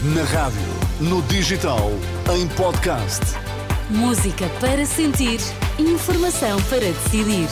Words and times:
Na 0.00 0.22
rádio, 0.22 0.60
no 1.00 1.20
digital, 1.22 1.90
em 2.32 2.46
podcast. 2.50 3.20
Música 3.90 4.48
para 4.60 4.86
sentir, 4.86 5.40
informação 5.76 6.62
para 6.68 6.78
decidir. 6.78 7.48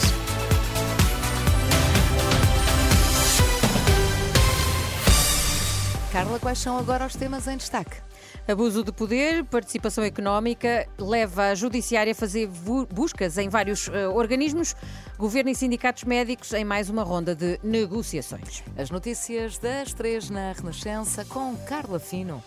Carla, 6.13 6.39
quais 6.39 6.59
são 6.59 6.77
agora 6.77 7.05
os 7.05 7.17
temas 7.17 7.49
em 7.49 7.57
destaque? 7.57 8.06
Abuso 8.47 8.81
de 8.81 8.93
poder, 8.93 9.43
participação 9.43 10.05
económica, 10.05 10.87
leva 10.97 11.49
a 11.49 11.55
Judiciária 11.55 12.13
a 12.13 12.15
fazer 12.15 12.49
buscas 12.89 13.37
em 13.37 13.49
vários 13.49 13.89
uh, 13.89 14.09
organismos, 14.15 14.73
governo 15.17 15.49
e 15.49 15.55
sindicatos 15.55 16.05
médicos 16.05 16.53
em 16.53 16.63
mais 16.63 16.89
uma 16.89 17.03
ronda 17.03 17.35
de 17.35 17.59
negociações. 17.61 18.63
As 18.77 18.89
notícias 18.89 19.57
das 19.57 19.93
três 19.93 20.29
na 20.29 20.53
Renascença 20.53 21.25
com 21.25 21.57
Carla 21.57 21.99
Fino. 21.99 22.41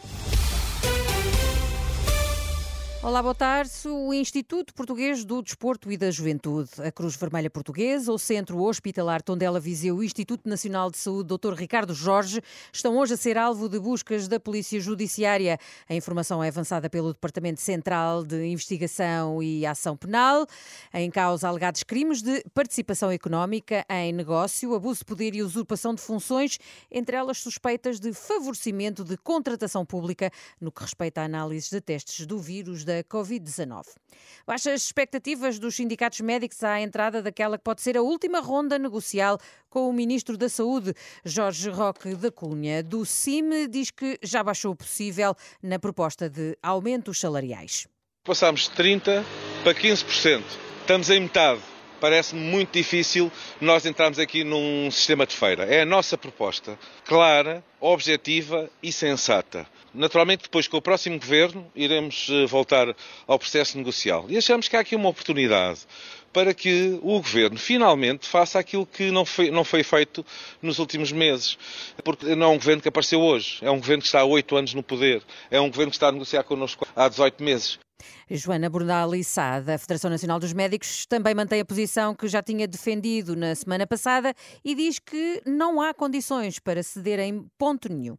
Olá, 3.03 3.23
boa 3.23 3.35
tarde. 3.35 3.71
O 3.89 4.13
Instituto 4.13 4.75
Português 4.75 5.25
do 5.25 5.41
Desporto 5.41 5.91
e 5.91 5.97
da 5.97 6.11
Juventude, 6.11 6.69
a 6.85 6.93
Cruz 6.93 7.17
Vermelha 7.17 7.49
Portuguesa, 7.49 8.13
o 8.13 8.19
Centro 8.19 8.63
Hospitalar 8.63 9.23
Tondela 9.23 9.59
Viseu 9.59 9.97
e 9.97 9.99
o 10.01 10.05
Instituto 10.05 10.47
Nacional 10.47 10.91
de 10.91 10.99
Saúde 10.99 11.35
Dr. 11.35 11.55
Ricardo 11.55 11.95
Jorge 11.95 12.43
estão 12.71 12.99
hoje 12.99 13.15
a 13.15 13.17
ser 13.17 13.39
alvo 13.39 13.71
de 13.71 13.79
buscas 13.79 14.29
da 14.29 14.39
Polícia 14.39 14.79
Judiciária. 14.79 15.59
A 15.89 15.95
informação 15.95 16.45
é 16.45 16.49
avançada 16.49 16.91
pelo 16.91 17.15
Departamento 17.15 17.63
Central 17.63 18.23
de 18.23 18.45
Investigação 18.45 19.43
e 19.43 19.65
Ação 19.65 19.97
Penal. 19.97 20.47
Em 20.93 21.11
causa 21.11 21.49
alegados 21.49 21.83
crimes 21.83 22.21
de 22.21 22.45
participação 22.53 23.11
económica 23.11 23.83
em 23.89 24.13
negócio, 24.13 24.75
abuso 24.75 24.99
de 24.99 25.05
poder 25.07 25.35
e 25.35 25.43
usurpação 25.43 25.95
de 25.95 26.03
funções, 26.03 26.59
entre 26.91 27.17
elas 27.17 27.39
suspeitas 27.39 27.99
de 27.99 28.13
favorecimento 28.13 29.03
de 29.03 29.17
contratação 29.17 29.87
pública 29.87 30.31
no 30.61 30.71
que 30.71 30.83
respeita 30.83 31.23
à 31.23 31.25
análise 31.25 31.71
de 31.71 31.81
testes 31.81 32.27
do 32.27 32.39
vírus 32.39 32.85
da 32.91 33.05
Covid-19. 33.05 33.85
Baixas 34.45 34.83
expectativas 34.83 35.59
dos 35.59 35.77
sindicatos 35.77 36.21
médicos 36.21 36.63
à 36.65 36.81
entrada 36.81 37.23
daquela 37.23 37.57
que 37.57 37.63
pode 37.63 37.81
ser 37.81 37.97
a 37.97 38.03
última 38.03 38.41
ronda 38.41 38.79
negocial 38.79 39.39
com 39.69 39.89
o 39.89 39.93
Ministro 39.93 40.37
da 40.37 40.49
Saúde, 40.49 40.93
Jorge 41.25 41.71
Roque 41.71 42.15
da 42.17 42.33
Cunha. 42.33 42.83
Do 42.83 43.07
CIME 43.07 43.69
diz 43.69 43.91
que 43.91 44.19
já 44.23 44.43
baixou 44.43 44.73
o 44.73 44.77
possível 44.77 45.37
na 45.63 45.79
proposta 45.79 46.29
de 46.29 46.57
aumentos 46.61 47.21
salariais. 47.21 47.87
Passámos 48.25 48.69
de 48.69 48.71
30% 48.71 49.25
para 49.63 49.75
15%. 49.75 50.43
Estamos 50.83 51.11
em 51.11 51.21
metade 51.21 51.63
parece-me 52.01 52.41
muito 52.41 52.73
difícil 52.73 53.31
nós 53.61 53.85
entrarmos 53.87 54.19
aqui 54.19 54.43
num 54.43 54.91
sistema 54.91 55.27
de 55.27 55.37
feira. 55.37 55.65
É 55.65 55.83
a 55.83 55.87
nossa 55.87 56.17
proposta, 56.17 56.79
clara, 57.05 57.63
objetiva 57.81 58.69
e 58.83 58.91
sensata. 58.91 59.67
Naturalmente, 59.93 60.45
depois 60.45 60.69
com 60.69 60.77
o 60.77 60.83
próximo 60.83 61.19
governo, 61.19 61.71
iremos 61.75 62.29
eh, 62.31 62.47
voltar 62.47 62.95
ao 63.27 63.39
processo 63.39 63.77
negocial. 63.77 64.27
E 64.29 64.39
achamos 64.39 64.69
que 64.69 64.77
há 64.77 64.81
aqui 64.81 64.95
uma 64.95 65.09
oportunidade 65.09 65.81
para 66.33 66.55
que 66.55 66.99
o 67.03 67.19
governo 67.21 67.59
finalmente 67.59 68.27
faça 68.27 68.59
aquilo 68.59 68.87
que 68.87 69.11
não 69.11 69.25
foi, 69.25 69.51
não 69.51 69.65
foi 69.65 69.83
feito 69.83 70.25
nos 70.63 70.79
últimos 70.79 71.11
meses. 71.11 71.59
Porque 72.05 72.35
não 72.37 72.47
é 72.47 72.51
um 72.51 72.59
governo 72.59 72.81
que 72.81 72.89
apareceu 72.89 73.21
hoje, 73.21 73.59
é 73.63 73.71
um 73.71 73.79
governo 73.79 74.03
que 74.03 74.09
está 74.09 74.21
há 74.21 74.25
oito 74.25 74.57
anos 74.57 74.75
no 74.75 74.83
poder, 74.83 75.23
é 75.51 75.61
um 75.61 75.69
governo 75.69 75.91
que 75.91 75.97
está 75.97 76.09
a 76.09 76.13
negociar 76.13 76.45
connosco 76.45 76.87
há 76.95 77.09
18 77.09 77.43
meses. 77.43 77.79
Joana 78.31 78.69
Bernal 78.69 79.11
Sá, 79.25 79.61
da 79.61 79.79
Federação 79.79 80.11
Nacional 80.11 80.39
dos 80.39 80.53
Médicos, 80.53 81.07
também 81.07 81.35
mantém 81.35 81.61
a 81.61 81.65
posição 81.65 82.15
que 82.15 82.29
já 82.29 82.43
tinha 82.43 82.67
defendido 82.67 83.37
na 83.37 83.55
semana 83.55 83.87
passada 83.87 84.35
e 84.65 84.75
diz 84.75 84.99
que 84.99 85.43
não 85.47 85.81
há 85.81 85.93
condições 85.93 86.59
para 86.59 86.83
ceder 86.83 87.19
em 87.21 87.47
ponto 87.59 87.93
nenhum. 87.93 88.17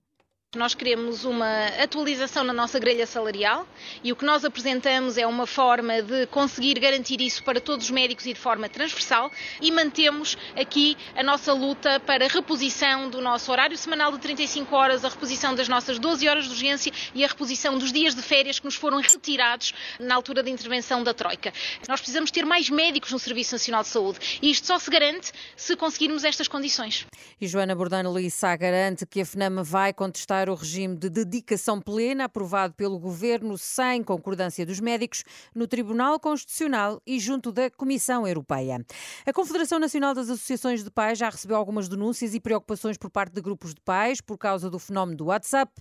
Nós 0.54 0.76
queremos 0.76 1.24
uma 1.24 1.68
atualização 1.82 2.44
na 2.44 2.52
nossa 2.52 2.78
grelha 2.78 3.08
salarial 3.08 3.66
e 4.04 4.12
o 4.12 4.18
que 4.18 4.26
nós 4.26 4.44
apresentamos 4.44 5.18
é 5.18 5.26
uma 5.26 5.48
forma 5.48 6.02
de 6.02 6.28
conseguir 6.28 6.78
garantir 6.78 7.22
isso 7.22 7.42
para 7.42 7.62
todos 7.62 7.86
os 7.86 7.90
médicos 7.90 8.26
e 8.26 8.34
de 8.34 8.40
forma 8.40 8.68
transversal 8.68 9.32
e 9.62 9.72
mantemos 9.72 10.38
aqui 10.60 10.98
a 11.16 11.24
nossa 11.24 11.54
luta 11.54 12.02
para 12.02 12.26
a 12.26 12.28
reposição 12.28 13.10
do 13.10 13.22
nosso 13.22 13.50
horário 13.50 13.78
semanal 13.78 14.12
de 14.12 14.20
35 14.20 14.76
horas, 14.76 15.06
a 15.06 15.08
reposição 15.08 15.56
das 15.56 15.70
nossas 15.70 15.98
12 15.98 16.28
horas 16.28 16.44
de 16.44 16.50
urgência 16.50 16.92
e 17.16 17.24
a 17.24 17.30
reposição 17.30 17.78
dos 17.78 17.94
dias 17.94 18.14
de 18.14 18.22
férias 18.22 18.60
que 18.60 18.66
nos 18.66 18.76
foram 18.76 19.00
retirados 19.00 19.74
na 20.02 20.16
altura 20.16 20.44
da 20.44 20.50
intervenção 20.50 21.02
da 21.02 21.14
Troika. 21.14 21.54
Nós 21.88 22.02
precisamos 22.02 22.30
ter 22.30 22.46
mais 22.46 22.70
médicos 22.70 23.14
no 23.14 23.20
Serviço 23.20 23.56
Nacional 23.56 23.84
de 23.84 23.88
Saúde 23.88 24.40
e 24.42 24.52
isto 24.52 24.68
só 24.68 24.78
se 24.78 24.92
garante 24.92 25.32
se 25.56 25.78
conseguirmos 25.78 26.26
estas 26.26 26.50
condições. 26.50 27.08
E 27.40 27.48
Joana 27.48 27.74
Bordano 27.74 28.14
Lissa 28.14 28.54
garante 28.58 29.06
que 29.06 29.22
a 29.22 29.26
FNAM 29.26 29.64
vai 29.64 29.94
contestar 29.94 30.41
o 30.50 30.56
regime 30.56 30.96
de 30.96 31.10
dedicação 31.10 31.82
plena 31.82 32.26
aprovado 32.26 32.74
pelo 32.74 32.98
governo 32.98 33.58
sem 33.58 34.04
concordância 34.04 34.66
dos 34.66 34.80
médicos 34.80 35.24
no 35.54 35.68
Tribunal 35.68 36.20
Constitucional 36.20 37.02
e 37.06 37.20
junto 37.20 37.52
da 37.52 37.70
Comissão 37.70 38.28
Europeia. 38.28 38.86
A 39.26 39.34
Confederação 39.34 39.78
Nacional 39.80 40.14
das 40.14 40.30
Associações 40.30 40.84
de 40.84 40.90
Pais 40.90 41.20
já 41.20 41.30
recebeu 41.30 41.58
algumas 41.58 41.88
denúncias 41.88 42.34
e 42.34 42.40
preocupações 42.40 42.98
por 42.98 43.10
parte 43.10 43.34
de 43.34 43.42
grupos 43.42 43.74
de 43.74 43.82
pais 43.82 44.22
por 44.22 44.38
causa 44.38 44.70
do 44.70 44.80
fenómeno 44.80 45.18
do 45.18 45.26
WhatsApp. 45.26 45.72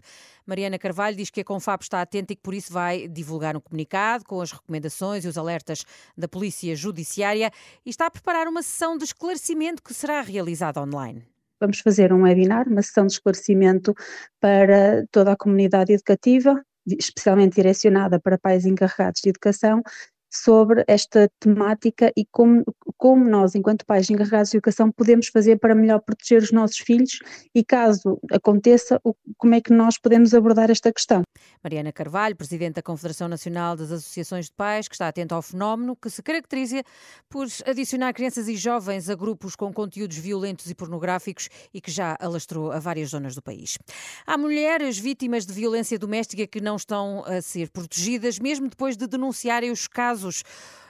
Mariana 0.46 0.78
Carvalho 0.78 1.16
diz 1.16 1.30
que 1.30 1.40
a 1.40 1.44
Confab 1.44 1.82
está 1.82 2.02
atenta 2.02 2.32
e 2.32 2.36
que 2.36 2.42
por 2.42 2.54
isso 2.54 2.72
vai 2.72 3.06
divulgar 3.06 3.56
um 3.56 3.60
comunicado 3.60 4.24
com 4.24 4.40
as 4.40 4.52
recomendações 4.52 5.24
e 5.24 5.28
os 5.28 5.38
alertas 5.38 5.84
da 6.16 6.26
Polícia 6.26 6.74
Judiciária 6.74 7.50
e 7.86 7.90
está 7.90 8.06
a 8.06 8.10
preparar 8.10 8.48
uma 8.48 8.62
sessão 8.62 8.98
de 8.98 9.04
esclarecimento 9.04 9.82
que 9.82 9.94
será 9.94 10.20
realizada 10.20 10.80
online 10.80 11.24
vamos 11.60 11.80
fazer 11.80 12.12
um 12.12 12.22
webinar, 12.22 12.68
uma 12.68 12.82
sessão 12.82 13.06
de 13.06 13.12
esclarecimento 13.12 13.94
para 14.40 15.04
toda 15.10 15.32
a 15.32 15.36
comunidade 15.36 15.92
educativa, 15.92 16.60
especialmente 16.86 17.54
direcionada 17.54 18.18
para 18.18 18.38
pais 18.38 18.64
encarregados 18.64 19.20
de 19.22 19.28
educação, 19.28 19.82
sobre 20.30 20.84
esta 20.86 21.28
temática 21.40 22.12
e 22.16 22.24
como, 22.24 22.64
como 22.96 23.28
nós, 23.28 23.54
enquanto 23.54 23.84
pais 23.84 24.08
encarregados 24.08 24.50
de 24.50 24.56
educação, 24.56 24.90
podemos 24.92 25.26
fazer 25.26 25.58
para 25.58 25.74
melhor 25.74 26.00
proteger 26.00 26.42
os 26.42 26.52
nossos 26.52 26.78
filhos 26.78 27.18
e, 27.54 27.64
caso 27.64 28.20
aconteça, 28.30 29.00
como 29.36 29.54
é 29.54 29.60
que 29.60 29.72
nós 29.72 29.98
podemos 29.98 30.32
abordar 30.32 30.70
esta 30.70 30.92
questão. 30.92 31.22
Mariana 31.62 31.92
Carvalho, 31.92 32.36
Presidente 32.36 32.74
da 32.74 32.82
Confederação 32.82 33.28
Nacional 33.28 33.76
das 33.76 33.90
Associações 33.90 34.46
de 34.46 34.52
Pais, 34.52 34.86
que 34.86 34.94
está 34.94 35.08
atenta 35.08 35.34
ao 35.34 35.42
fenómeno, 35.42 35.96
que 35.96 36.08
se 36.08 36.22
caracteriza 36.22 36.82
por 37.28 37.46
adicionar 37.66 38.12
crianças 38.12 38.46
e 38.46 38.56
jovens 38.56 39.10
a 39.10 39.14
grupos 39.16 39.56
com 39.56 39.72
conteúdos 39.72 40.16
violentos 40.16 40.70
e 40.70 40.74
pornográficos 40.74 41.48
e 41.74 41.80
que 41.80 41.90
já 41.90 42.16
alastrou 42.20 42.70
a 42.70 42.78
várias 42.78 43.10
zonas 43.10 43.34
do 43.34 43.42
país. 43.42 43.78
Há 44.26 44.38
mulheres 44.38 44.98
vítimas 44.98 45.44
de 45.44 45.52
violência 45.52 45.98
doméstica 45.98 46.46
que 46.46 46.60
não 46.60 46.76
estão 46.76 47.24
a 47.26 47.42
ser 47.42 47.70
protegidas, 47.70 48.38
mesmo 48.38 48.68
depois 48.68 48.96
de 48.96 49.06
denunciarem 49.06 49.70
os 49.70 49.88
casos 49.88 50.19
casos. 50.20 50.42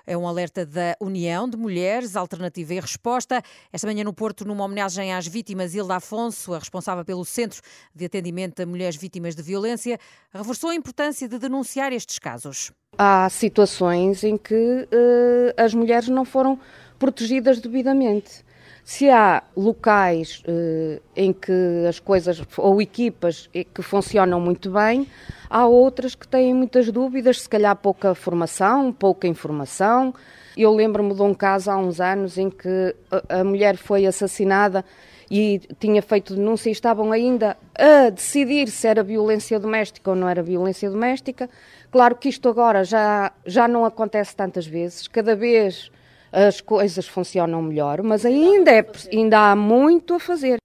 É 0.07 0.17
um 0.17 0.27
alerta 0.27 0.67
da 0.67 0.97
União 1.01 1.49
de 1.49 1.57
Mulheres, 1.57 2.17
Alternativa 2.17 2.75
e 2.75 2.81
Resposta. 2.81 3.41
Esta 3.73 3.87
manhã 3.87 4.03
no 4.03 4.13
Porto, 4.13 4.45
numa 4.45 4.65
homenagem 4.65 5.13
às 5.13 5.27
vítimas, 5.27 5.75
Hilda 5.75 5.97
Afonso, 5.97 6.53
a 6.53 6.59
responsável 6.59 7.05
pelo 7.05 7.25
Centro 7.25 7.61
de 7.95 8.07
Atendimento 8.07 8.61
a 8.61 8.67
Mulheres 8.67 8.97
Vítimas 8.97 9.37
de 9.37 9.43
Violência, 9.43 10.01
reforçou 10.33 10.71
a 10.71 10.75
importância 10.75 11.29
de 11.29 11.39
denunciar 11.39 11.93
estes 11.93 12.19
casos. 12.19 12.73
Há 12.99 13.29
situações 13.31 14.25
em 14.25 14.37
que 14.37 14.55
uh, 14.55 15.55
as 15.57 15.75
mulheres 15.75 16.09
não 16.09 16.25
foram 16.25 16.59
protegidas 16.99 17.61
devidamente. 17.61 18.45
Se 18.93 19.09
há 19.09 19.45
locais 19.57 20.43
uh, 20.49 21.01
em 21.15 21.33
que 21.33 21.53
as 21.89 22.01
coisas, 22.01 22.43
ou 22.57 22.83
equipas 22.83 23.49
que 23.73 23.83
funcionam 23.83 24.41
muito 24.41 24.69
bem, 24.69 25.07
há 25.49 25.65
outras 25.65 26.17
que 26.17 26.27
têm 26.27 26.53
muitas 26.53 26.91
dúvidas, 26.91 27.43
se 27.43 27.49
calhar 27.49 27.77
pouca 27.77 28.17
formação, 28.17 28.93
pouca 28.93 29.29
informação. 29.29 30.13
Eu 30.57 30.75
lembro-me 30.75 31.15
de 31.15 31.23
um 31.23 31.33
caso 31.33 31.71
há 31.71 31.77
uns 31.77 32.01
anos 32.01 32.37
em 32.37 32.51
que 32.51 32.97
a, 33.13 33.39
a 33.39 33.45
mulher 33.45 33.77
foi 33.77 34.07
assassinada 34.07 34.85
e 35.31 35.61
tinha 35.79 36.03
feito 36.03 36.35
denúncia 36.35 36.69
e 36.69 36.73
estavam 36.73 37.13
ainda 37.13 37.57
a 37.79 38.11
decidir 38.11 38.67
se 38.67 38.89
era 38.89 39.05
violência 39.05 39.61
doméstica 39.61 40.11
ou 40.11 40.17
não 40.17 40.29
era 40.29 40.43
violência 40.43 40.91
doméstica. 40.91 41.49
Claro 41.93 42.17
que 42.17 42.29
isto 42.29 42.49
agora 42.49 42.83
já, 42.83 43.31
já 43.47 43.69
não 43.69 43.85
acontece 43.85 44.35
tantas 44.35 44.67
vezes, 44.67 45.07
cada 45.07 45.37
vez 45.37 45.93
as 46.33 46.61
coisas 46.61 47.07
funcionam 47.07 47.63
melhor, 47.63 48.03
mas 48.03 48.25
ainda, 48.25 48.71
é, 48.71 48.87
ainda 49.13 49.51
há 49.51 49.57
muito 49.57 50.15
a 50.15 50.21
fazer. 50.21 50.59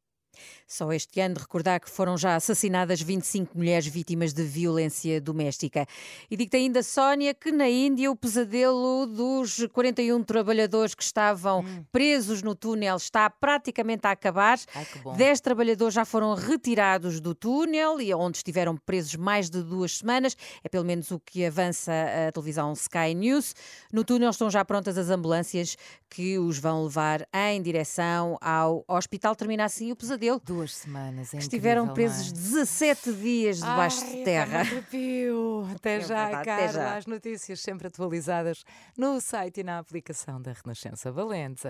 Só 0.68 0.92
este 0.92 1.20
ano, 1.22 1.36
recordar 1.38 1.80
que 1.80 1.90
foram 1.90 2.18
já 2.18 2.36
assassinadas 2.36 3.00
25 3.00 3.56
mulheres 3.56 3.86
vítimas 3.86 4.34
de 4.34 4.44
violência 4.44 5.22
doméstica. 5.22 5.86
E 6.30 6.36
digo 6.36 6.56
ainda, 6.56 6.82
Sónia, 6.82 7.36
que 7.36 7.52
na 7.52 7.70
Índia 7.70 8.10
o 8.10 8.16
pesadelo 8.16 9.06
dos 9.06 9.68
41 9.72 10.24
trabalhadores 10.24 10.96
que 10.96 11.04
estavam 11.04 11.60
hum. 11.60 11.86
presos 11.92 12.42
no 12.42 12.56
túnel 12.56 12.98
está 12.98 13.30
praticamente 13.30 14.08
a 14.08 14.12
acabar. 14.12 14.60
Ai, 14.74 14.88
10 15.16 15.42
trabalhadores 15.42 15.94
já 15.94 16.04
foram 16.04 16.34
retirados 16.34 17.20
do 17.20 17.36
túnel 17.36 18.02
e 18.02 18.12
onde 18.16 18.38
estiveram 18.38 18.76
presos 18.76 19.16
mais 19.16 19.52
de 19.52 19.62
duas 19.62 19.98
semanas. 20.00 20.36
É 20.64 20.70
pelo 20.70 20.84
menos 20.84 21.12
o 21.12 21.20
que 21.20 21.46
avança 21.46 21.92
a 22.28 22.32
televisão 22.32 22.74
Sky 22.74 23.14
News. 23.14 23.54
No 23.94 24.04
túnel 24.04 24.32
estão 24.32 24.50
já 24.50 24.66
prontas 24.66 24.98
as 24.98 25.12
ambulâncias 25.12 25.78
que 26.10 26.40
os 26.40 26.58
vão 26.58 26.86
levar 26.86 27.28
em 27.32 27.62
direção 27.62 28.36
ao 28.42 28.84
hospital. 28.88 29.36
Termina 29.36 29.66
assim 29.66 29.92
o 29.92 29.96
pesadelo 29.96 30.40
do 30.40 30.55
Duas 30.56 30.74
semanas, 30.76 31.34
é 31.34 31.38
Estiveram 31.38 31.84
incrível, 31.86 31.94
presos 32.12 32.32
não 32.32 32.40
é? 32.40 32.64
17 32.64 33.14
dias 33.14 33.58
debaixo 33.58 34.04
Ai, 34.06 34.16
de 34.16 34.24
terra. 34.24 34.62
Até 35.76 35.96
É 35.96 36.00
já, 36.02 36.26
verdade, 36.28 36.46
Carla. 36.46 36.64
até 36.64 36.74
já. 36.74 36.98
As 36.98 37.06
notícias 37.06 37.60
sempre 37.60 37.88
atualizadas 37.88 38.64
no 38.98 39.20
site 39.20 39.60
e 39.60 39.64
na 39.64 39.80
aplicação 39.80 40.42
da 40.42 40.54
Renascença 40.54 41.12
Valente. 41.12 41.68